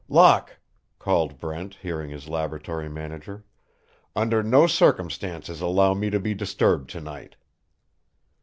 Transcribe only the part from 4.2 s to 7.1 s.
no circumstances allow me to be disturbed to